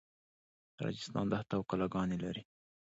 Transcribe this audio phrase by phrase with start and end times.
[0.83, 2.43] راجستان دښته او کلاګانې لري.